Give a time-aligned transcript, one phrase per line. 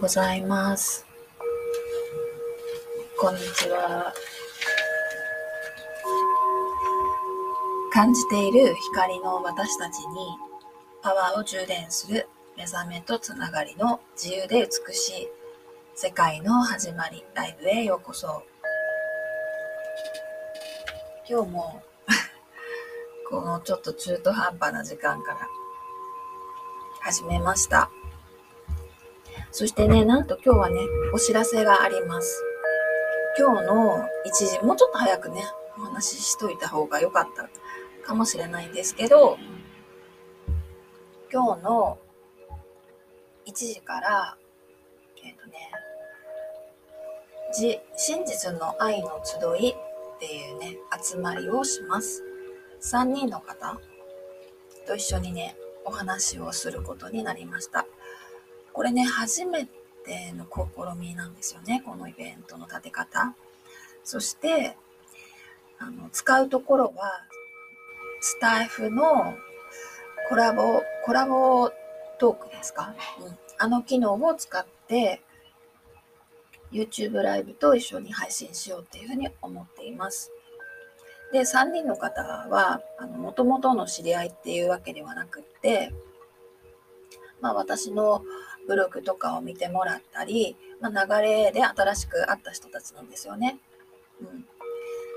[0.00, 1.04] ございます。
[3.20, 4.14] こんにちは。
[7.92, 10.36] 感じている光の私たちに
[11.02, 15.28] パワーを充電する目覚めとつながりの自由で美しい
[15.96, 18.44] 世界の始まりライブへようこそ。
[21.28, 21.82] 今日も
[23.28, 25.48] このちょっと中途半端な時間から
[27.00, 27.90] 始めました。
[29.58, 30.78] そしてね、なんと今日はね、
[31.12, 32.44] お知らせがあります。
[33.36, 35.42] 今日の1時、もうちょっと早くね、
[35.76, 37.50] お話ししといた方が良かった
[38.06, 39.36] かもしれないんですけど、
[41.32, 41.98] 今日の
[43.46, 44.36] 1時から、
[45.24, 45.72] えっ、とね、
[47.52, 49.74] じ真実の愛の集いっ
[50.20, 52.22] ていうね、集まりをします。
[52.80, 53.76] 3人の方
[54.86, 57.88] と一緒にね、お話をすることになりました。
[58.78, 59.66] これね、初め
[60.04, 63.34] ての試みなんですよね、このイベントの立て方。
[64.04, 64.76] そして、
[65.80, 67.24] あの使うところは、
[68.20, 69.34] スタイフの
[70.28, 71.72] コラボ、コラボ
[72.20, 75.22] トークですか、うん、あの機能を使って、
[76.70, 80.30] YouTube ライブと一緒に配信しようっていうふうに思っています。
[81.32, 85.92] で、3人の方は、あの、元々の知り合いっていうわけではなくって、
[87.40, 88.22] まあ私の
[88.68, 93.58] ブログとかを見てもらったり、まあ、流れで新しく会った人たちなんですよね。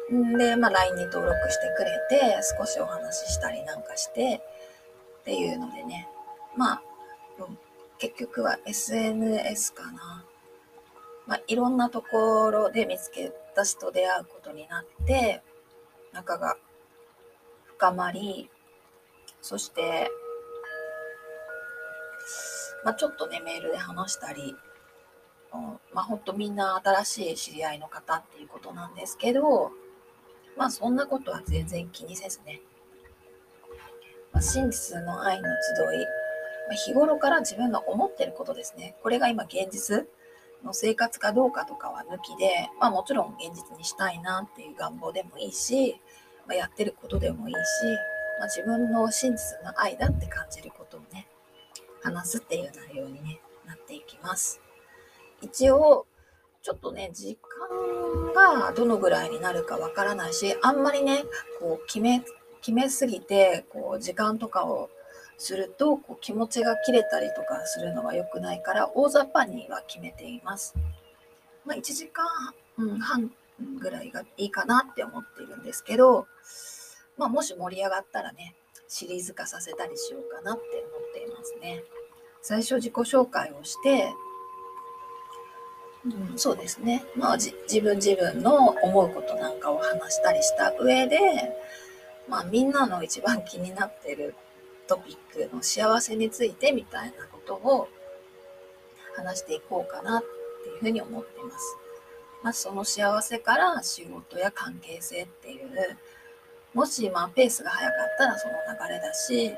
[0.10, 4.42] うん、で、まあ、LINE に登録してくれて、少しお話ししたりなんかして、
[5.22, 6.08] っていうのでね、
[6.56, 6.84] まあ、
[7.40, 7.58] うん、
[8.00, 10.26] 結局は SNS かな。
[11.28, 15.44] まあ、いろんなところで見つけた人と出会うことになって、
[16.14, 16.56] 仲が
[17.66, 18.50] 深まり、
[19.42, 20.10] そして、
[22.84, 24.56] まあ、ちょっとね、メールで話したり、
[25.54, 25.62] うん
[25.94, 29.72] まあ、ほんとみんな新しい知り合いの方っていうことなんですけど、
[30.58, 32.62] まあ、そんなことは全然気にせずね、
[34.32, 36.06] まあ、真実の愛の集い、
[36.68, 38.96] まあ、日頃から自分の思ってることですね。
[39.04, 40.08] これが今現実
[40.64, 46.00] の生活かどうかとかは抜きで、まあ、もちろん現実にしたいなっていう願望でもいいし、
[46.48, 47.58] まあ、やってることでもいいし、
[48.40, 50.81] まあ、自分の真実の愛だって感じること、
[52.02, 54.62] 話すっていう内容に、ね、なっていきます。
[55.42, 56.06] 一応、
[56.62, 57.38] ちょっとね、時
[58.34, 61.24] 間がどのぐらいになるかわからないし、あんまりね、
[61.60, 62.24] こう決め、
[62.62, 64.90] 決めすぎて、こう時間とかを
[65.38, 70.76] すると、こう気持ちが切れたりとかするのは良くないから、大雑把には決めています。
[71.66, 72.26] まあ、1時間
[73.00, 73.32] 半
[73.80, 76.28] ぐらいがいいかなって思っているんですけど、
[77.18, 78.56] まあ、もし盛り上がったらね、
[78.88, 80.62] シリーズ化させたりしようかなって
[80.96, 81.01] 思っ
[81.42, 81.84] ますね。
[82.42, 84.14] 最初自己紹介をして、
[86.06, 87.04] うん、そうですね。
[87.16, 91.20] まあ自分自分の思うことなんかを話したりした上で、
[92.28, 94.34] まあみんなの一番気になってる
[94.88, 97.88] トピックの幸せについてみたいなことを
[99.16, 100.24] 話していこうかなっ
[100.64, 101.78] ていうふうに思っています。
[102.44, 105.98] まあその幸せから仕事や関係性っていう、
[106.74, 109.54] もしまあペースが早かったらその流れだし、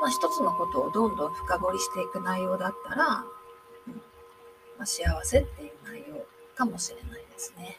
[0.00, 3.04] まあ一つのことをどんどん深掘りしていく内容だったら、
[3.86, 3.94] うん
[4.78, 6.24] まあ、幸せっていう内容
[6.54, 7.78] かもしれないですね。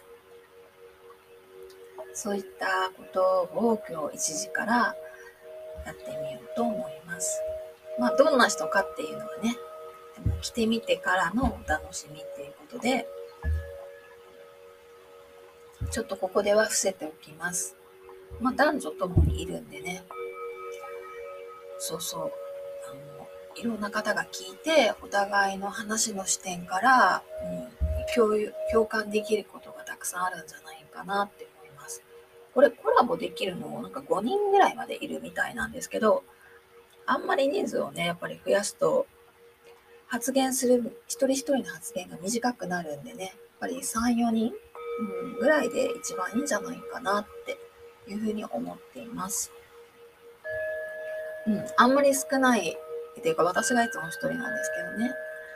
[2.13, 4.95] そういったことを今日1時から
[5.85, 7.41] やってみようと思います。
[7.99, 9.55] まあどんな人かっていうのはね、
[10.23, 13.07] でも来てみてからのお楽しみっていうことで、
[15.91, 17.75] ちょっとここでは伏せておきます。
[18.41, 20.03] まあ男女ともにいるんでね。
[21.79, 22.31] そうそう。
[22.89, 32.03] あの、いろんな方が聞いて、お互いの話の視点から、うん、共有、共感できることがたくさんあるんじゃないかなって思います。
[32.53, 36.23] これコラボできるのもなんか5人ぐらいまでいるみたいなんですけど、
[37.05, 39.07] あんまり人数をね、やっぱり増やすと、
[40.07, 44.53] 発言する、一人一人の発言が短くなるんでね、やっぱり3、4人、
[44.99, 47.57] うん、ぐらいで一番いいんじゃないかなって
[48.11, 49.51] いうふうに思っています。
[51.47, 52.77] うん、あんまり少ない
[53.19, 55.13] っていうか私がいつも一人なんですけどね。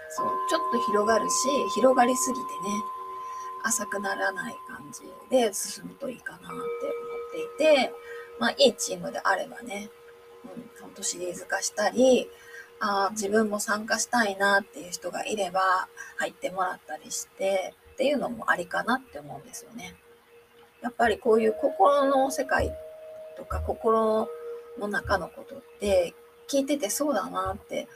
[0.09, 1.33] そう、ちょっと広がるし、
[1.75, 2.47] 広がりすぎてね、
[3.63, 6.65] 浅くならない感じで進むといいかなって思っ
[7.57, 7.93] ていて、
[8.39, 9.89] まあいいチームであればね、
[10.43, 12.29] うん、ほんとシリーズ化したり、
[12.79, 19.95] あ自分も参加したいなっていう人がいれば入ってもらったりしてっていうのもありかなって思うんですよね。
[20.81, 22.75] やっぱりこういう心の世界
[23.37, 24.27] とか心
[24.81, 26.13] の中のことって
[26.49, 27.87] 聞いててそうだなって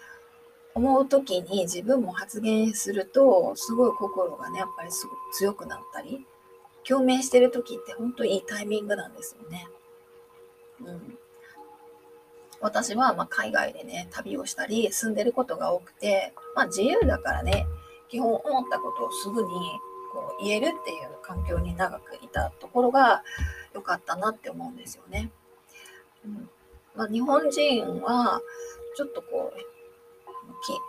[0.73, 6.25] 思う時に自分も発言するとすごい心がねやっぱりすごく強くなったり
[6.87, 9.67] 共鳴してる時って本当にいいタイミングなんですよね。
[10.81, 11.17] うん、
[12.59, 17.65] 私はま海外でね旅をしたり住んでることが多くて、まあ、自由だからね
[18.09, 19.47] 基本思ったことをすぐに
[20.13, 23.23] こう言えるっていう環境に長くいたところが
[23.73, 25.31] 良かったなって思うんですよね。
[26.25, 26.49] うん
[26.95, 28.42] まあ、日本人は
[28.95, 29.75] ちょっとこう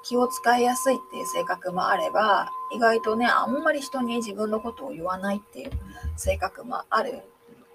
[0.05, 5.71] 気を使いやすいっていう性格もあれば意外とねあんまり人に自分のことを言わないっていう
[6.17, 7.23] 性格もある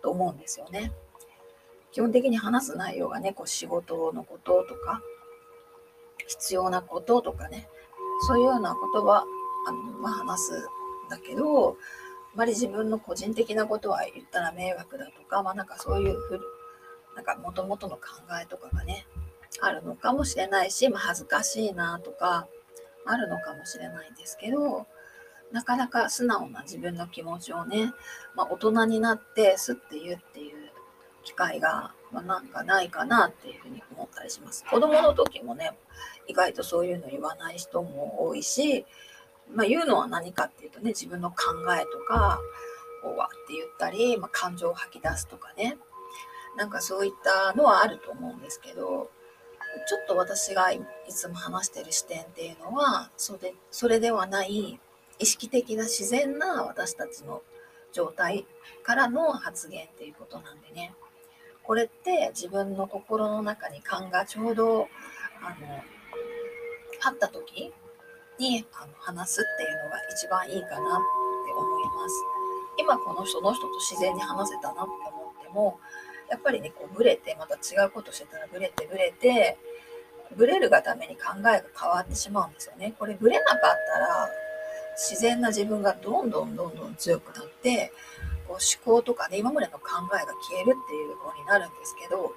[0.02, 0.92] と思うんですよね。
[1.92, 5.02] 基本的に話す内容がねこう仕事のこととか
[6.26, 7.68] 必要なこととかね
[8.28, 9.26] そういうような言葉
[9.68, 11.74] あの、まあ、話すんだけどあ
[12.36, 16.40] まり自分の個人的なことは言ったら迷惑だとか、まあ、なんかそういうふ
[17.16, 18.00] なんか元々の考
[18.42, 19.06] えとかがね
[19.60, 22.48] あるのかもしれないし、まあ、恥ずかしいなとか
[23.06, 24.88] あるのかもしれないんですけど
[25.52, 27.94] なかなか素直な自分の気持ちをね、
[28.36, 30.72] まあ、大人になってすって言うっていう
[31.24, 34.66] 機会が、まあ、なんかないかなっていうふうに思ったりします。
[34.70, 35.72] 子供の時もね
[36.28, 38.86] 意外とそういうの言わない人も多いし、
[39.54, 41.38] まあ、言うのは何かっていうとね自分の考
[41.78, 42.40] えとか
[43.04, 45.78] こうわって言ったり、まあ、感情を吐き出すとかね
[46.58, 49.10] なんかそういったのはあると思うんですけど
[49.88, 54.80] ちょっと私がいつも話してる視点っていうのはそれそれではない
[55.20, 57.42] 意識的な自然な私たちの
[57.94, 58.46] 状態
[58.84, 60.94] からの発言っていうことなんでね。
[61.64, 64.90] これって自分の心の中に勘がちょうど
[65.42, 65.84] あの
[67.04, 67.72] あった時
[68.40, 72.16] にあの話すっていうのが一番いいかなって思います。
[72.78, 75.80] 今この人の人と自然に話せたなって思っても
[76.32, 79.58] やっぱりねこうブレてまた違うことしてたらブレてブレて
[80.36, 82.96] ブレるがために考えが変わってしまうんですよね。
[82.98, 84.30] これブレなかったら
[84.96, 87.92] 自然な自分がどんどんどんどん強くなって
[88.48, 89.80] こう思考とかね今までの考
[90.16, 92.34] えが消えるっていう方になるんですけど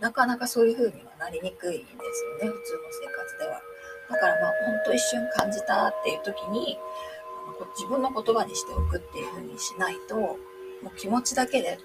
[0.00, 3.62] なかなかそういう風にはなりにくいんですよね普通の生活では。
[4.10, 6.78] だからまあ本当一瞬感じたっていう時に
[7.76, 10.36] 自分の言葉にしておくっていう風にしないとも
[10.86, 11.78] う気持ちだけで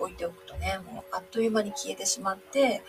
[0.00, 2.82] 置いておくとねもうあっという間に消えてしまって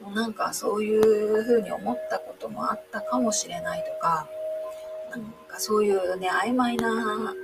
[0.00, 4.28] もうなんかそういうふうに思ったこともあったかもしれないとか
[5.10, 7.34] なんかそういうね曖昧な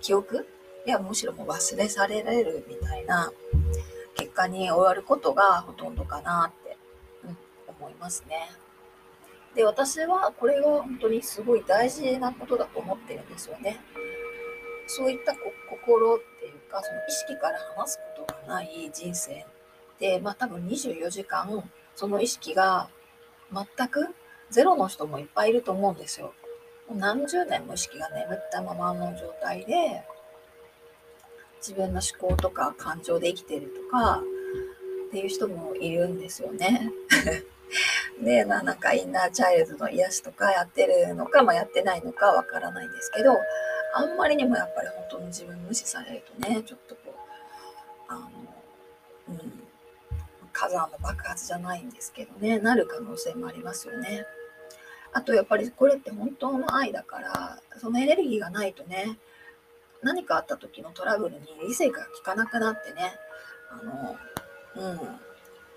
[0.00, 0.46] 記憶
[0.86, 3.32] いやむしろもう忘れされるみたいな
[4.14, 6.76] 結果に終わることがほとんどかなって、
[7.24, 7.38] うん、
[7.68, 8.50] 思いますね。
[9.54, 13.80] で私はこれが本当にすごい大事なことだと思ってるんですよね。
[14.86, 15.34] そういった
[15.70, 16.20] 心
[16.74, 19.46] かその意識から話すことがない人生
[20.00, 21.62] でまあ多分24時間
[21.94, 22.88] その意識が
[23.52, 24.08] 全く
[24.50, 26.34] ゼロの人もいっぱいいると思うんですよ。
[26.88, 30.04] もう何十年も意識が眠ったままの状態で
[31.58, 34.20] 自分の思考とか感情で生きてるとか
[35.08, 36.90] っていう人もいるんですよね。
[38.22, 43.32] で、まあなんかインナーチャイルドの癒しとかやってるのか、まあ、やってないのかわからないんですけど、
[43.96, 48.30] あんまりにもやっぱり本当の自分無視されるとね、ちょっとこう、あの、
[49.28, 49.38] うん、
[50.52, 54.26] 火山の爆発じゃないんですけどね、なる可能性もありますよね。
[55.12, 59.16] あとやっぱりこれって本当の愛だから、そのエネルギーがないとね、
[60.02, 63.12] 何かあった時のトラブルに理性が効かなくなってね、
[63.70, 64.16] あの、
[64.76, 65.00] うん、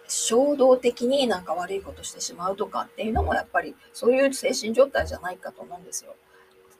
[0.07, 6.15] 衝動的になんか悪いことしてしまうとかっていうのもやっぱりそういう精神状態じゃないかと思うんですよ。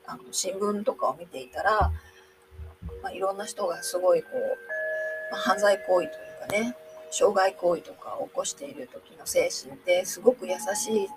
[0.07, 1.91] あの新聞とかを見ていたら、
[3.03, 6.75] まあ、いろんな人がすごいこう、まあ、犯罪行為というかね
[7.11, 11.07] 傷害行為とかを起こしている時の精神ってすごく優し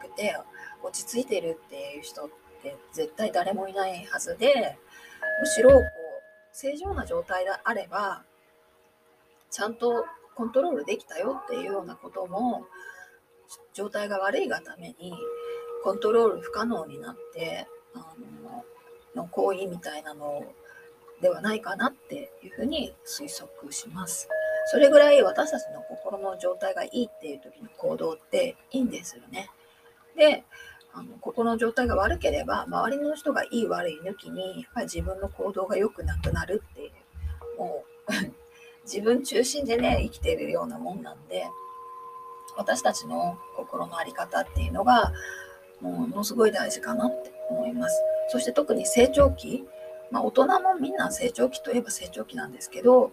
[0.00, 0.36] くて
[0.82, 2.28] 落ち着いてるっていう人っ
[2.62, 4.78] て絶対誰もいないはずで
[5.40, 5.80] むしろこう
[6.52, 8.22] 正常な状態であれば
[9.50, 10.04] ちゃんと
[10.34, 12.66] コントロールできたよっていうようなことも
[13.74, 15.14] 状態が悪いがために
[15.82, 18.64] コントロール不可能になってあの
[19.14, 20.44] の行為みたいなの
[21.20, 24.28] ではないかなっていうふうに推測します。
[24.66, 29.50] それぐらい私たちの心の状態がいいっていう時の行動っていいんですよね。
[30.16, 30.44] で、
[30.92, 38.12] あの心の状態が悪ければ周りの人がいい悪い抜きにやっぱり自分の行動が良くなくなるっていうもう
[38.84, 41.46] 自分中心でね生きているようなもんなんで
[42.56, 45.12] 私たちの心の在り方っていうのが
[45.80, 48.02] ものすごい大事かなって思います。
[48.28, 49.64] そして特に成長期、
[50.10, 53.12] まあ、大人もみんな成長期といえば成長期なんですけど、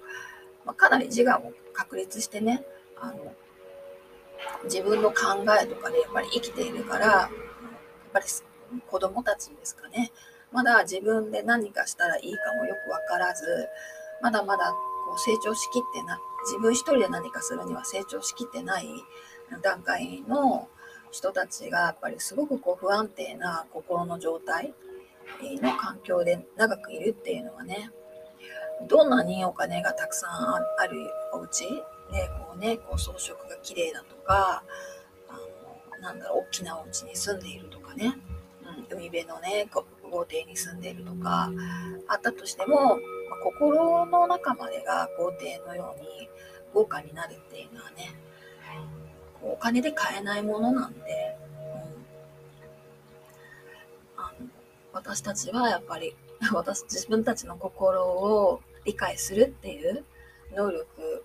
[0.65, 2.63] まあ、かなり自我を確立してね
[2.99, 3.33] あの
[4.65, 7.29] 自分の考えとかでやっぱり生きているからやっ
[8.13, 8.25] ぱり
[8.87, 10.11] 子供たちですかね
[10.51, 13.67] まだ自分で何かしたらいいかもよく分からず
[14.21, 14.71] まだまだ
[15.07, 18.87] こう成長しきってな自分一人で何かするには成長しきってない
[19.61, 20.67] 段階の
[21.17, 24.71] 人たちがやっぱりすごくこう不安定な心の状態
[25.41, 27.89] の環境で長くいるっていうのはね
[28.87, 31.67] どんなにお金がたくさんあるお家
[32.11, 34.63] でこうねこう装飾が綺麗だとか
[35.27, 35.39] あ
[35.97, 38.15] のなんだろう大きなお家に住んでいるとかね、
[38.89, 39.67] うん、海辺のね
[40.11, 41.51] 豪邸に住んでいるとか
[42.07, 42.97] あったとしても、まあ、
[43.43, 46.29] 心の中までが豪邸のように
[46.75, 48.15] 豪華になるっていうのはね
[49.43, 51.37] お金で買えないものなんで、
[54.17, 54.47] うん、あの
[54.93, 56.15] 私たちはやっぱり
[56.53, 60.03] 私自分たちの心を理解するっていう
[60.53, 61.23] 能力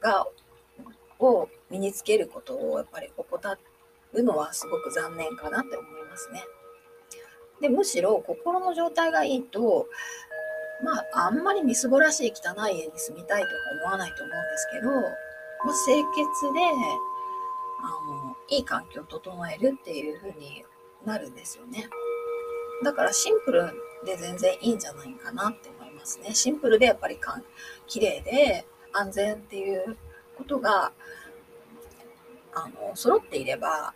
[0.00, 0.26] が
[1.18, 3.58] を身につけることをやっぱり怠
[4.12, 6.44] るのはすごく残念かなって思いますね。
[7.60, 9.88] でむしろ心の状態がいいと
[10.82, 14.90] まああんまりみすぼらしい汚い家に住みたいとか思わないと思うんですけど
[15.64, 16.60] まあ、清潔で
[17.80, 20.64] あのいい環境を整えるっていう風に
[21.04, 21.88] なるんですよね。
[22.82, 23.72] だからシンプル
[24.04, 26.34] で全然いいんじゃないかなって思いますね。
[26.34, 27.44] シンプルでやっぱりかん
[27.86, 29.96] 綺麗で安全っていう
[30.36, 30.92] ことが
[32.54, 33.94] あの揃っていれば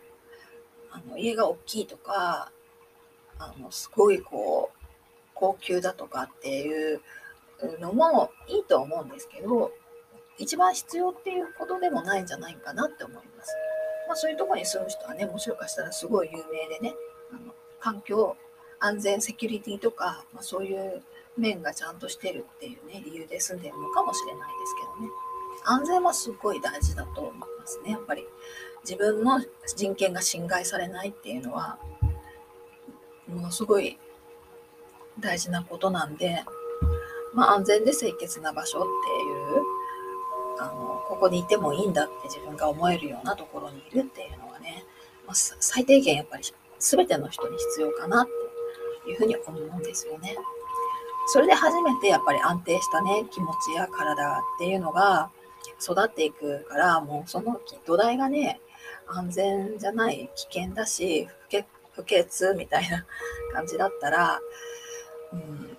[0.91, 2.51] あの家が大きいとか
[3.37, 4.79] あのすごいこう
[5.33, 7.01] 高級だとかっていう
[7.79, 9.71] のもいいと思うんですけど
[10.39, 13.53] 一番必要っていうことでもないんじゃないかなって思います。
[14.07, 16.95] まあ、そういうとこに住む人はね、もしかしたらすごい有名でね、
[17.31, 18.35] あの環境、
[18.79, 21.03] 安全、セキュリティとか、まあ、そういう
[21.37, 25.13] 面がちゃんとしてるっていうね、理由で住んでるのかもしれないですけどね。
[25.65, 27.91] 安全はすごい大事だと思いますね。
[27.91, 28.25] やっぱり
[28.83, 29.39] 自分の
[29.75, 31.77] 人権が侵害されないっていうのは、
[33.27, 33.99] ものすごい
[35.19, 36.43] 大事なことなんで、
[37.33, 39.68] まあ、安全で清潔な場所っていう
[40.59, 44.83] あのここにいてもいいんだって自分が思えるようなところにいるっていうのはね、
[45.25, 46.43] まあ、最低限やっぱり
[46.79, 48.27] 全ての人に必要かなっ
[49.05, 50.35] ていうふうに思うんですよね。
[51.27, 55.29] それで初めてやっぱり安定したね気持ちや体っていうのが
[55.81, 58.59] 育っていくからもうその土台がね
[59.07, 61.27] 安全じゃない危険だし
[61.91, 63.05] 不潔みたいな
[63.53, 64.39] 感じだったら、
[65.33, 65.77] うん、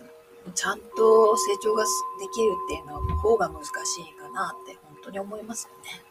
[0.54, 1.88] ちゃんと成長がで
[2.32, 3.68] きるっていうのは方が難し
[4.02, 6.02] いなって本当に思いますよね。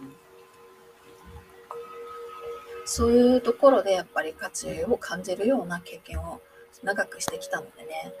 [0.00, 0.16] うん、
[2.84, 6.40] そういうところでやっぱり価値を感じるような経験を
[6.82, 8.12] 長くしてきたのでね、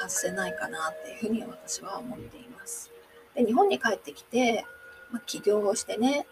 [0.00, 2.90] 外せないかなっていうふうに私は思っています。
[3.34, 4.64] で日本に帰ってきて、
[5.10, 6.26] まあ、起業をしてね、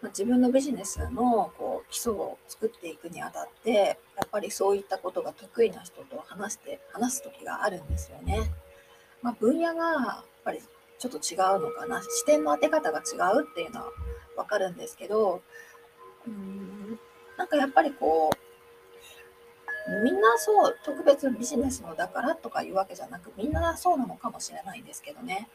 [0.00, 3.72] まあ、自分のビジネスのこう基礎を作っていくにあたって
[4.16, 8.50] やっぱりそういったことが得意な人と話して話す時があるんですよね。
[9.22, 10.60] まあ、分野がやっぱり
[11.02, 12.00] ちょっと違うのかな？
[12.00, 13.86] 視点の当て方が違うっていうのは
[14.36, 15.42] 分かるんですけど
[16.28, 16.96] うん
[17.36, 25.48] なんかやっぱりこうみんなそう特別ビジネスのだからとかいうわけじゃなくみんなそうなのかもしれないんですけどね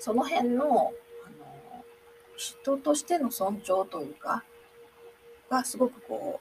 [0.00, 0.92] その辺のあの
[2.36, 4.42] 人としての尊重というか
[5.48, 6.40] がすごくこ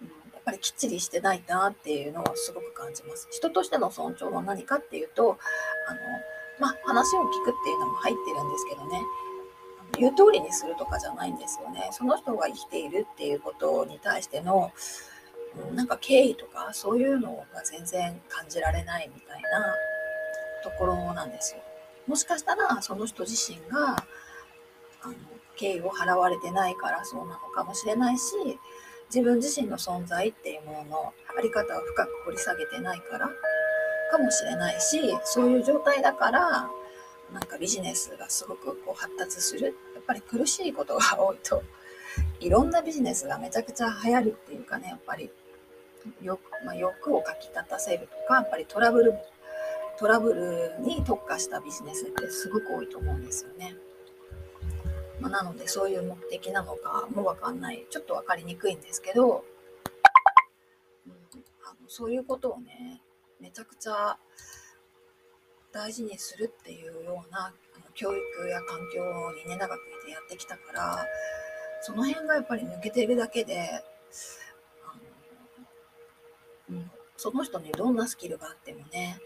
[0.00, 0.04] う
[0.34, 3.28] やっぱりきっちりしてないなっていうのはすごく感じます。
[3.32, 5.36] 人としての尊重は何かっていうと
[5.88, 6.00] あの
[6.62, 9.02] まあ、話を聞くっていうのも入ってるんですけどね。
[9.98, 11.90] 言う通りにするとかじゃないんですよね。
[11.90, 14.72] その人が生きているっていうことに対しての
[15.74, 19.74] なんか敬意とかそういうのが全然感じられないみたいな
[20.62, 21.62] ところなんですよ。
[22.06, 23.96] もしかしたらその人自身が
[25.02, 25.14] あの
[25.56, 28.34] 敬意を払われてないからそうなのかもしれないし
[29.12, 33.30] 自分自身の存在っていうもののあり方を深く掘り下げてないから
[34.12, 36.70] かもしれないしそういう状態だから
[37.32, 41.62] なんかビジネスがすごくこう発達するやっぱり苦しいことが多いと
[42.40, 45.30] いろんなビジネスがめちゃくちゃ流行るっていうかねやっぱり
[46.20, 49.14] 欲,、まあ、欲をかきたたせるとかやっぱりトラブル
[49.98, 53.76] トラブルに特化したビジネスってすごく多いと思うんですよね。
[55.20, 59.44] まあ、なのでそういう目的なのかもわかんないちょっと分かりにくいんですけど、
[61.06, 61.12] うん、
[61.64, 63.00] あのそういうことをね
[63.42, 64.16] めちゃくちゃ
[65.72, 67.52] 大事にするっていうような
[67.94, 69.02] 教育や環境
[69.44, 71.06] にね長くいてやってきたから
[71.80, 73.82] その辺がやっぱり抜けてるだけで
[76.70, 79.18] うん、その人にどんなスキルがあってもね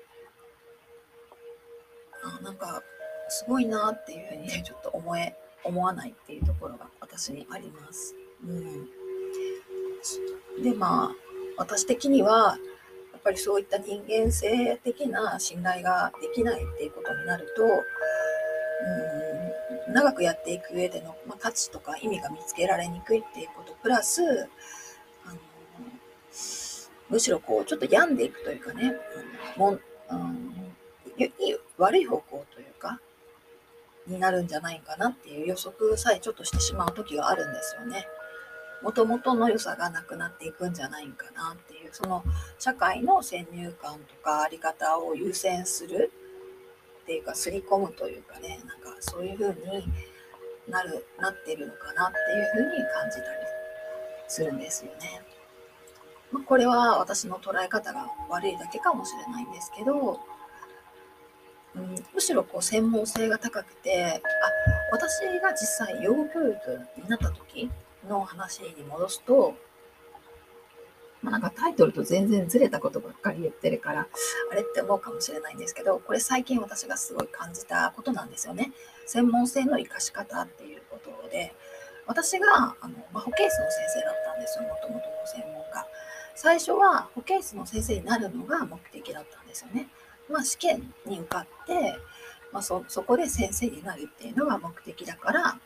[2.24, 2.82] あなんか
[3.28, 8.14] すごいなっていうふうにね ちょっと思え思わないっていうところが私にあります。
[8.44, 8.88] うん、
[10.62, 11.14] でまあ
[11.56, 12.58] 私的には
[13.26, 17.64] ぱりそういった人間性的な信頼ができないっていうことになると、
[19.88, 24.22] うん、長くやっていく上での、まあ、価値とか意味が見つけられにくいっていうことプラス
[25.24, 25.38] あの
[27.10, 28.94] むしろこうちょっと病んでいくというかね、
[29.56, 29.80] もん
[30.10, 30.76] うん、
[31.78, 33.00] 悪い方向というか
[34.06, 38.06] になるんじゃないかなっていう予測さえちょっとしてしまう時があるんですよね。
[38.86, 42.22] もともとの良さがなくなっていくんじゃないかなっていうその
[42.56, 46.12] 社会の先入観とかあり方を優先する
[47.02, 49.88] っていうか刷り込むというかねなんかそういう風に
[50.68, 53.26] なるなってるのかなっていう風に感じたり
[54.28, 55.20] するんですよね。
[56.30, 60.20] まあ、これは私の捉え方が悪いだけかもしれないんですけど
[61.74, 67.70] うん、むしろこう専門性が高くてあ私が実際養護教育になった時
[68.08, 69.54] の話に戻すと、
[71.22, 74.06] まあ、なんかタイトルと全然ずれたことばっかり言ってるから
[74.50, 78.72] あれって思うかもしれないんですけどこれ最近私がすごい感じたことなんですよね。
[79.06, 81.54] 専門性の生かし方っていうことで
[82.06, 85.86] 私があの、まあ、保健室の先生だったんですよもともとの専門が。
[86.34, 89.88] 最初は保健室の先生になるのが目的だったんですよね。
[90.28, 91.96] まあ、試験に受かって、
[92.52, 95.58] まあそ、そこで先生になるっていうのが目的だから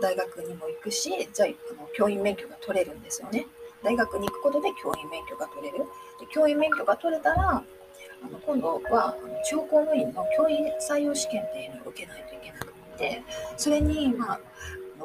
[0.00, 3.46] 大学にも行くしじゃあの教員免許が取れるんですよね。
[3.82, 5.84] 大学に行くことで教員免許が取れる。
[6.20, 12.66] で教員免許が取れたらあの今度はあの地方公務員の教員採用試験っていうのを受けないといけなく
[12.98, 13.22] て
[13.56, 14.40] それに、まあ、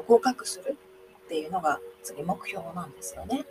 [0.06, 0.76] 合格する
[1.26, 3.44] っていうのが次目標なんですよね。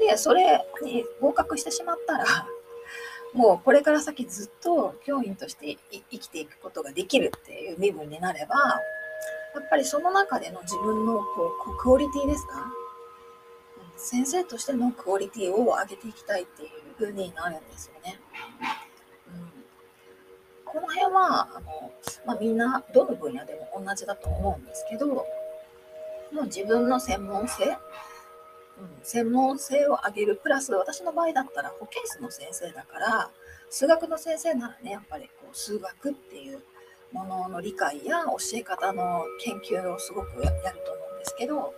[0.00, 2.24] でそれに合格してしまったら
[3.34, 5.76] もうこれから先ずっと教員として
[6.10, 8.80] 生きていくことができるっていう身分になれば、
[9.54, 12.72] やっぱりその中での自分のこうクオリティですか？
[13.96, 18.18] 先生としてのクオリティを上げていきたいっていう風になるんですよね。
[19.28, 19.50] うん、
[20.64, 21.92] この辺はあの、
[22.24, 25.26] まあ、みんなどの分野でも同じだと思うんですけども
[26.32, 27.76] う自分の専門性
[28.80, 33.30] うん、専門性を上げるプラス私の場合だったら保健室の先生だから
[33.68, 36.62] 数学の先生ならねやっぱりこう数学っていう
[37.12, 41.74] ものの理解や教え方の研究をすごくやると思うんですけど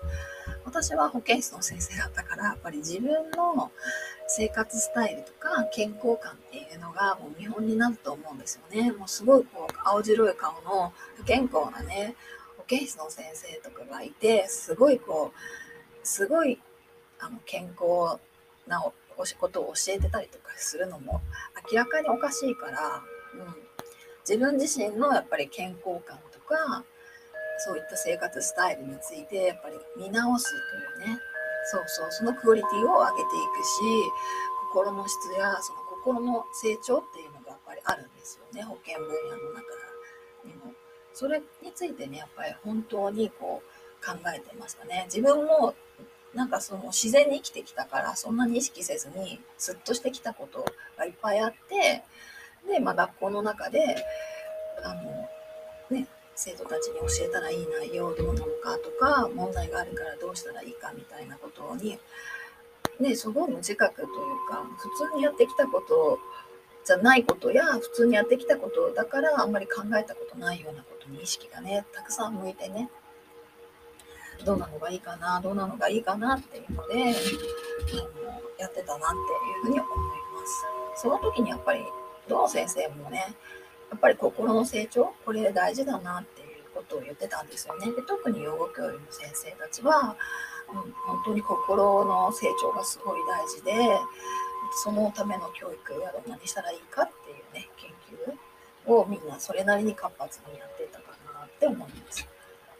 [0.65, 3.71] 私は保健室の先生だったからやっぱり自分の
[4.29, 8.93] 生活スタイルとか健康感っていうのがもう見本になると思うんですよね。
[8.93, 12.15] もうすごいこう青白い顔の不健康なね
[12.57, 16.59] 保健室の先生とかがいてすごいこうすごい
[17.21, 18.19] あの健康
[18.67, 18.83] な
[19.17, 21.21] お仕事を教えてたりとかするのも
[21.71, 23.03] 明らかにおかしいから、
[23.35, 23.55] うん、
[24.29, 26.85] 自分自身のやっぱり健康感とか
[27.59, 30.51] そういった生活スタイルについてやっぱり見直す
[30.97, 31.19] というね
[31.71, 34.11] そうそうそのクオリティを上げていくし
[34.73, 39.61] 心の質やその心の成長っていうのがやっぱりあるんですよね保健分野の中
[40.45, 40.73] にも。
[41.15, 45.05] それについてねやっぱり本当にこう考えてましたね。
[45.07, 45.75] 自分も
[46.35, 50.65] なんかその自然に生きてきたからそんなに意識せずにスッとしてきたこと
[50.97, 52.03] がいっぱいあって
[52.69, 54.05] で、まあ、学校の中で
[54.85, 55.29] あの、
[55.91, 61.99] ね、生徒たちに教えたらいい内容どうなのかとか問題があるからどうしたらいいかみたいなことに、
[63.01, 64.09] ね、すごい無自覚という
[64.49, 66.19] か普通にやってきたこと
[66.85, 72.91] じゃないことや普通にやってきたことだからあんまり考えたことないようなことに意識がねたくさん向いてね
[74.45, 77.05] どうなのがいいかなどうなのがいいかなっていうので、うん、
[78.59, 80.47] やってたなっていうふうに思いま
[80.97, 81.03] す。
[81.03, 81.85] その時にやっぱり
[82.29, 83.35] どの先生もね
[83.91, 90.17] やっぱり心の成長これ大事だなっていうことを言ってたんですよねで特に養護教諭の先生たちは、
[90.69, 93.73] うん、本当に心の成長がすごい大事で
[94.85, 97.91] そのための教育や何したらいいかっていうね研
[98.87, 102.27] 究をみんなそれなりに活発にやってたかなって思います。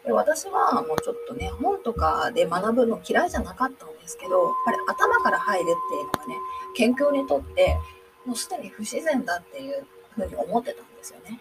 [0.05, 6.35] で私はもうちょっとね、本とかで学ぶの嫌いじゃなかったんですけど、やっぱり頭から入るっていうのがね、
[6.75, 7.77] 研究にとって
[8.25, 11.39] もうすでに不自然だっていうふうに思ってたんですよね。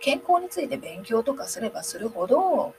[0.00, 2.74] 健康について勉強とかすればするほど、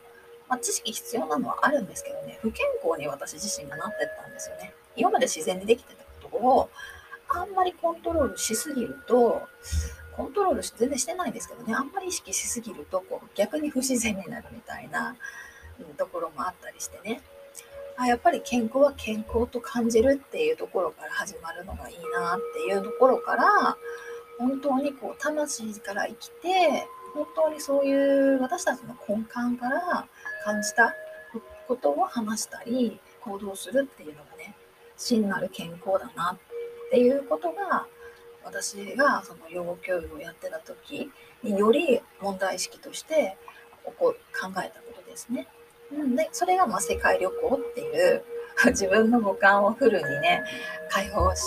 [0.49, 4.73] まあ、知識必要なのはあるんですけどね、不健康に私自身がなってったんですよね。
[4.95, 6.69] 今まで自然にできてたことを、
[7.29, 9.47] あんまりコントロールしすぎると、
[10.15, 15.15] コントロール全然してないんですけどねあんまり意識しすぎるとこう逆に不自然になるみたいな、
[15.97, 17.21] ところもあったりしてね
[17.97, 23.77] あやっぱり健康は健康と感じるっていうところから始まるのがいいなっていうところから
[24.39, 30.07] 本当にこう魂から生きて本当にそういう私たちの根幹から
[30.43, 30.93] 感じた
[31.67, 34.55] ことを話したり行動するっていうのがね
[34.97, 37.85] 真なる健康だなっていうことが
[38.43, 41.11] 私がその養護教諭をやってた時
[41.43, 43.37] により問題意識として
[43.97, 45.47] 考えたことですね。
[45.93, 48.23] うんでそれがまあ世界旅行っていう
[48.67, 50.43] 自分の五感をフルにね
[50.89, 51.43] 解放し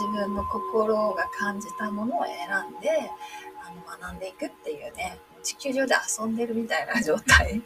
[0.00, 2.34] 自分の心が感じたものを選
[2.78, 3.10] んで
[3.64, 7.62] あの学んでいくっていうね地球上で遊んでるみたいな状態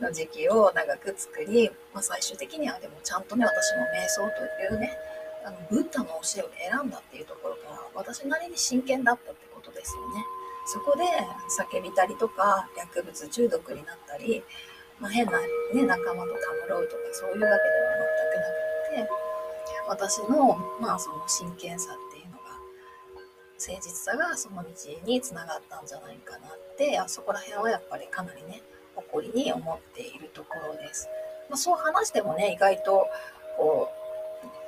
[0.00, 4.22] の時期を長く作り、まあ、最終的にはでもちゃんとね私も瞑想
[4.68, 4.98] というね
[5.44, 10.24] あのブッダの教えを選んだっていうところから私なりに真剣だったってことですよね。
[10.64, 11.04] そこで
[11.58, 14.44] 叫びたりとか薬物中毒になったり、
[15.02, 15.46] まあ、変な、ね、
[15.84, 17.58] 仲間とたむろうとかそういうわけでは
[18.06, 19.10] 全くなくて
[19.88, 22.54] 私の,、まあその真剣さっていうのが
[23.58, 24.70] 誠実さがその道
[25.04, 28.62] につながったんじゃないかなってあそこら辺はやっぱりかなりね
[28.94, 31.08] 誇りに思っているところです。
[31.50, 33.08] まあ、そう話してもね意外と
[33.56, 33.90] こ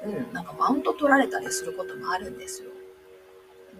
[0.04, 2.70] う、うん、なんかマウント取られたりすることもあるんですよ。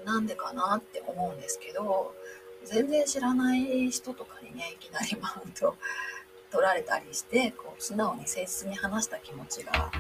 [0.05, 2.15] なんでかなって思うんですけど
[2.65, 5.75] 全然知らない人とかにねいきなりマウント
[6.55, 9.91] 取られたりしてこう素直に誠実に話した気持ちが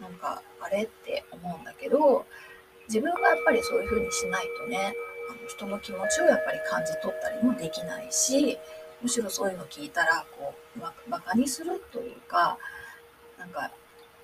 [0.00, 2.26] なんかあれって思うんだけど
[2.88, 4.92] 自分がやっぱりそういう風にしないとね
[5.30, 8.58] あの人の気持ちをやっぱり感じ取ったりもできないし
[9.00, 12.58] むしろそういうの聞いたらこうバカにするというか
[13.38, 13.70] なんか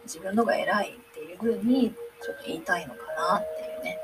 [0.05, 3.99] 自分のが偉いっていう風にちょっと言いたいのかなっていうね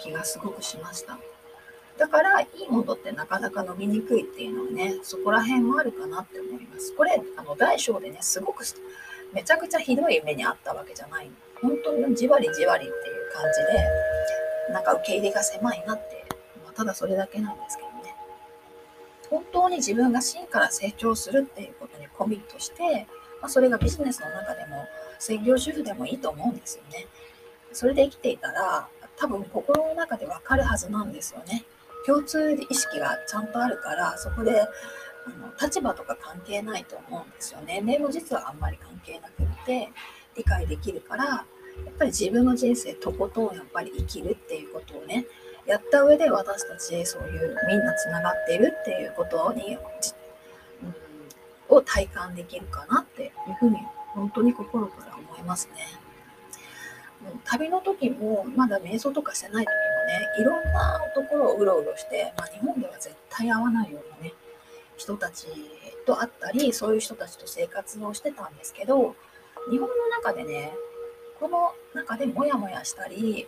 [0.00, 1.18] 気がすごくしました。
[2.00, 6.94] だからいいものってなかなか伸びにくいっていうのはねそこら辺もあるかなって思います。
[6.96, 8.64] これあの大小でねすごく
[9.34, 11.30] めちゃくちゃひどい目にあったわけじゃない。
[11.60, 16.24] 本当にじわりじわりっていう感じでなんか受け入れが狭いなって、
[16.64, 18.14] まあ、ただそれだけなんですけどね。
[19.28, 23.06] 本当に自分が真から成長するっていうことにコミットして、
[23.42, 24.86] まあ、それがビジネスの中でも
[25.18, 27.06] 専業主婦でもいいと思うんですよね。
[27.74, 31.66] それで生きていたら多分心の中でわかるはずなんですよね。
[32.06, 34.66] 共通意識がちゃんとあるからそこであ
[35.30, 37.80] の立場とか関係ないと思うんですよね。
[37.82, 39.92] 年齢も実はあんまり関係なくって
[40.36, 41.44] 理解できるからや
[41.90, 45.26] っぱり自分の人生とことんやっぱり生きるっていうことをね
[45.66, 49.76] やった上で私たちそういうみんなつながっているっていうことに、
[51.70, 53.76] うん、を体感できるかなっていうふうに
[54.14, 56.00] 本当に心から思いますね。
[57.44, 64.32] 旅の時もまだ瞑想とかしてない時もねいろんなところをうろうろして、まあ、日本では絶対会わないようなね
[64.96, 65.46] 人たち
[66.06, 69.14] と会ったりそういう人たちと生活をしてたんですけど
[69.70, 70.72] 日本の中でね
[71.38, 73.46] この中でモヤモヤしたり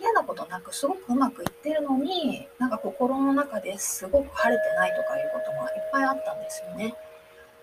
[0.00, 6.94] 嫌なことなくすごくうまくいってるのになんか心の中ですごく晴れてないとかいうことがいっぱいあったんですよね。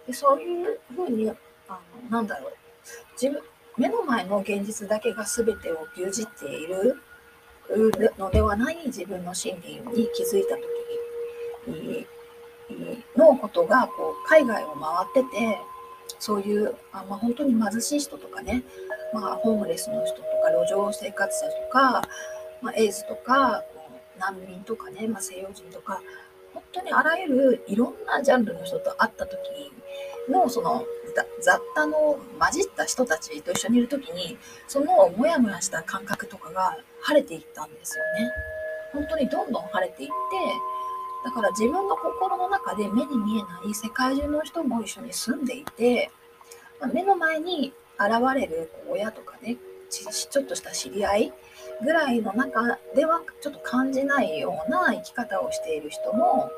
[0.07, 1.29] でそういうふうに
[1.67, 2.53] あのなんだろう
[3.13, 3.41] 自分
[3.77, 7.01] 目の前の現実だけが全てを牛耳っている
[8.17, 12.07] のではない自分の心理に気づいた時に
[13.15, 14.75] のことがこう海外を
[15.13, 15.57] 回ってて
[16.19, 18.63] そういうあ、まあ、本当に貧しい人とかね、
[19.13, 22.01] まあ、ホームレスの人とか路上生活者とか、
[22.61, 23.63] まあ、エイズとか
[24.19, 26.01] 難民とかね、まあ、西洋人とか
[26.53, 29.37] 本当にあらゆるいろんなジャンルの人と会った時
[30.29, 30.83] のその
[31.41, 38.31] 雑多の混じった人たちと一緒にいる時にそのモヤモヤした感覚とかが晴れていったんですよね。
[38.93, 40.13] 本当にどんどん晴れていって
[41.23, 46.11] だから自分の心の中で目に見えない世界中の人も一緒に住んでいて、
[46.79, 49.57] ま目の前に現れる親とかね
[49.89, 51.33] ちょっとした知り合い
[51.83, 56.49] ぐらいの中ではちょっと感じないような生き方をしている人も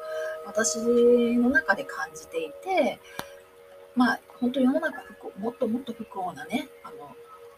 [0.46, 3.00] 私の中で感じていて
[3.96, 5.04] まあ本当世の中
[5.40, 7.16] もっともっと不幸なねあの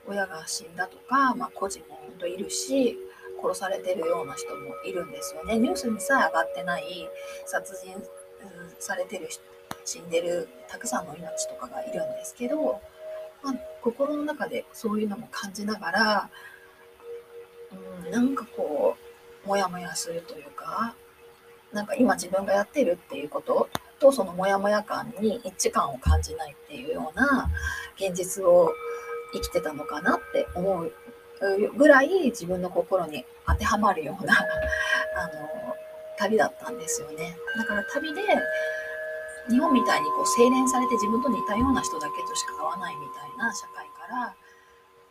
[0.07, 2.97] 親が死んだとか、まあ、孤児も本当いるし
[3.41, 5.57] 殺されてるような人もいるんですよね。
[5.57, 6.83] ニュースにさえ上がってない
[7.45, 8.03] 殺人うん
[8.79, 9.29] されてる
[9.83, 12.81] 死んでるたくさんの命とかがいるんですけど、
[13.43, 16.29] まあ、心の中でそういうのも感じながら、
[18.05, 18.95] うん、なんかこ
[19.45, 20.95] うモヤモヤするというか
[21.71, 23.69] なんか今自分がやってるっていうこと
[24.05, 27.49] とそのモヤモヤ感に一致感を感じないっていうような
[27.97, 28.71] 現実を
[29.33, 30.91] 生きてたのかなって思う
[31.75, 34.33] ぐらい自分の心に当てはまるような
[35.17, 35.75] あの
[36.17, 37.37] 旅だったんですよね。
[37.57, 38.21] だから旅で
[39.49, 44.35] 日本みたいにこう精錬されて自分と似たような人だけとしか会わないみたいな社会から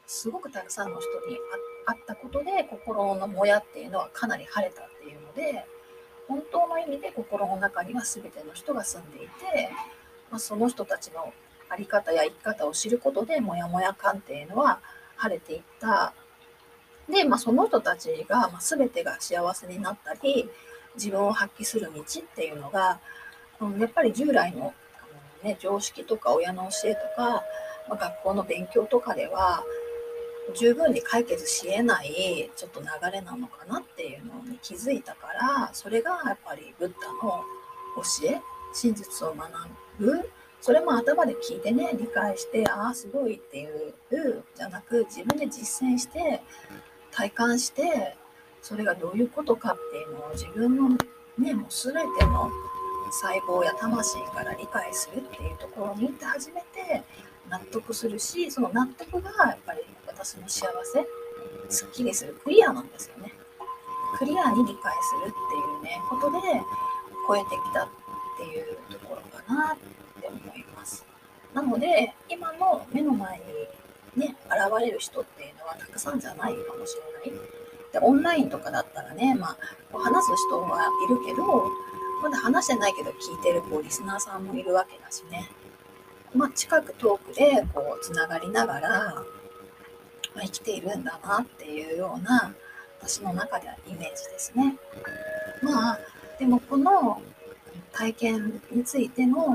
[0.07, 1.39] すごくたくさんの人に
[1.87, 5.67] 会ったことで心のもやっていうのはかなり晴れたっていうので
[6.29, 9.71] 本当の意味で心の中には全ての人が住んでいて、
[10.31, 11.33] まあ、その人たちの
[11.69, 14.81] 在り方や生き方を知ることでモヤモヤ感っていうのは
[15.17, 16.13] 晴れていった。
[17.09, 20.49] で、まあ、その人たちが、ま、全てが幸せになったり
[20.95, 22.99] 自分を発揮する道っていうのが、
[23.61, 24.73] うん、やっぱり従来の、
[25.43, 27.43] ね、常識とか親の教えとか、
[27.89, 29.65] まあ、学校の勉強とかでは
[30.55, 37.43] 十分に解決しえないちょっと流れなのかなっていうのに気づいたからそれがやっぱりブッダの
[37.97, 38.41] 教え
[38.73, 39.51] 真実を学
[39.99, 40.31] ぶ。
[40.61, 43.93] それも頭で聞いてね理解してああすごいっていう
[44.55, 46.41] じゃなく自分で実践して
[47.11, 48.17] 体感して
[48.63, 50.89] それがどういうことかっていうのを自分の
[51.39, 52.51] ねもう全ての
[53.13, 57.03] 細胞や魂から理解するっていうところに行って初めて
[57.51, 59.81] 納得するしその納得がやっぱり
[60.25, 61.07] 私の幸せ？
[61.69, 62.35] すっきりする。
[62.43, 63.31] クリアなんですよね。
[64.19, 65.33] クリアに理解するってい
[65.81, 66.39] うねことで
[67.29, 67.89] 超えてきたっ
[68.39, 71.05] ていうところかなって思います。
[71.53, 73.39] なので今の目の前
[74.17, 77.41] にね現れる人っていうのはたくさんじゃないかもしれない。
[77.93, 79.49] でオンラインとかだったらね、ま
[79.93, 81.69] あ、話す人はいるけど
[82.23, 85.51] まだ話してないけど聞いてるこうリスナーさんもいるわけだしね。
[86.35, 89.23] まあ、近く遠くでこうつながりながら、
[90.35, 92.55] ま、生きているんだなっていうような
[93.01, 94.77] 私の中ではイメージですね。
[95.63, 95.99] まあ
[96.39, 97.23] でもこの
[97.93, 99.47] 体験についての、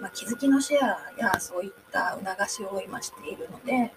[0.00, 3.92] まあ、気づきのシェアやそういった促しを今しているので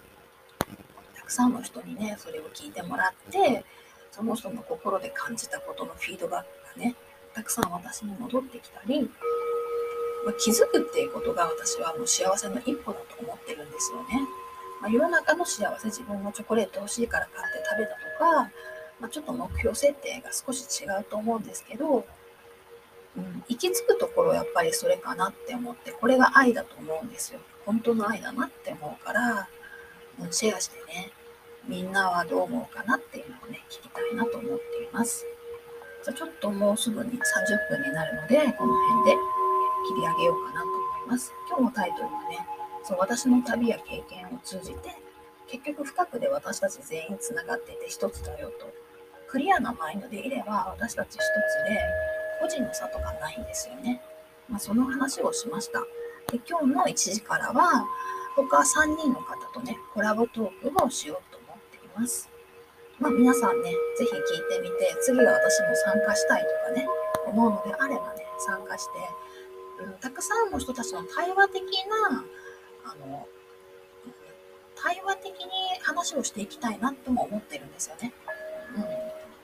[1.15, 3.63] たくさんの人にねそれを聞いてもらって
[4.11, 6.95] その人の心で感じたことのフィードバックがね
[7.33, 9.09] たくさん私に戻ってきたり
[10.25, 14.27] まあ、気づくっていうことが私はもう幸せの一歩だと思ってるんですよね。
[14.81, 18.51] まあ、世の中の幸せ、自分のチョコレート欲しいから買って食べたとか、
[18.99, 22.05] まあ、ちょっと目標設定が少し違うと思うんですけど、
[23.17, 27.39] うん、行き着くところやっぱりそれかなって思って、これが愛だと思うんですよ。
[27.65, 29.47] 本当の愛だなって思うから、
[30.21, 31.11] うん、シェアしてね、
[31.67, 35.25] みんなはどう思うかなっていうのをね、聞きたいなと思っています。
[36.03, 37.15] じゃちょっともうすぐに30
[37.69, 39.17] 分になるので、この辺で
[39.87, 41.33] 切り上げようかなと思います。
[41.47, 42.47] 今日のタイトルはね、
[42.83, 44.95] そう私の旅や経験を通じて、
[45.47, 48.71] 結局深くで私たち全員つながってて一つだよと。
[49.27, 51.79] クリアなマインドでいれば私たち一つで
[52.41, 54.01] 個人の差とかないんですよね。
[54.47, 55.79] まあ、その話をしました。
[56.31, 57.85] で今日の1時からは
[58.35, 62.29] 他3人の方とね、コラボトークをしようと思っています。
[62.99, 66.87] まあ皆さんね、ぜひ聞いてみて、次は私も参加したいとかね、
[67.27, 68.91] 思うのであればね、参加して、
[70.01, 71.63] たくさんの人たちの対話的
[72.11, 72.23] な
[72.89, 73.27] あの
[74.75, 75.45] 対話的に
[75.81, 78.13] 話をしていきたいなとも思ってるんですよね。
[78.75, 78.83] うん、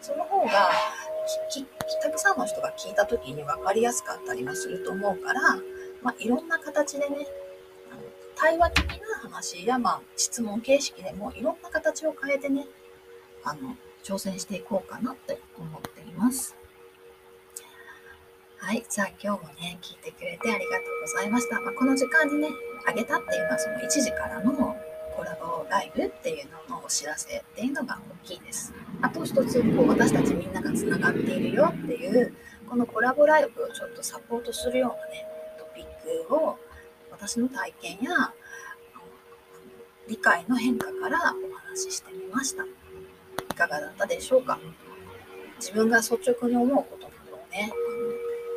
[0.02, 0.72] その方が
[2.02, 5.42] たくさんの人が聞いた時に分かりやすかったりもすると思うから、
[6.02, 7.28] まあ、いろんな形でね
[7.92, 8.02] あの
[8.36, 12.68] 対話的な話や、まあ、質問形式でもいろんな形を変えてね
[13.44, 16.56] あの挑戦していこうかなって思っています。
[18.66, 18.84] はい。
[18.90, 21.62] じゃあ今日もね、聞いてくれてありがとうございました。
[21.62, 22.50] まあ、この時間にね、
[22.88, 24.76] あげたっていうのはその1時からの
[25.16, 28.74] コラボライブっていうののお知らせっていうのが大きいです。
[29.04, 32.34] あと一つ、こう私たちみんながつながっているよっていう、
[32.68, 35.28] このコラボライブをちょっとサポートするようなね、
[35.60, 36.58] トピックを
[37.12, 38.34] 私の体験や
[40.08, 41.22] 理解の変化からお
[41.70, 42.64] 話ししてみました。
[42.64, 42.68] い
[43.56, 44.58] かがだったでしょうか？
[45.60, 47.72] 自分が率直に思うことなどをね、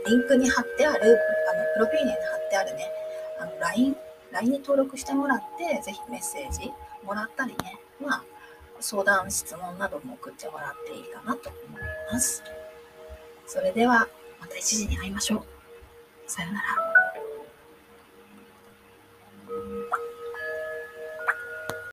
[0.09, 1.19] リンクに貼ってある、
[1.51, 2.91] あの、プロフィールに貼ってあるね、
[3.39, 3.97] あの、LINE、
[4.33, 6.73] LINE に登録してもらって、ぜひメッセージ
[7.05, 8.25] もらったりね、まあ、
[8.81, 12.43] 相談、質問なども送ってもらっていいかなと思います。
[13.47, 14.09] それでは、
[14.41, 15.45] また1時に会いましょう。
[16.27, 16.98] さようなら。